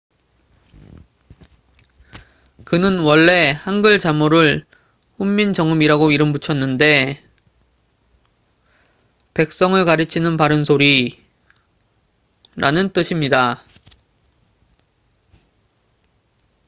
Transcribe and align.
"그는 2.65 3.01
원래 3.01 3.51
한글 3.51 3.99
자모를 3.99 4.65
훈민정음이라고 5.17 6.09
이름 6.11 6.33
붙였는데 6.33 7.23
"백성을 9.35 9.85
가르치는 9.85 10.37
바른 10.37 10.63
소리""라는 10.63 11.21
뜻입니다. 12.93 13.63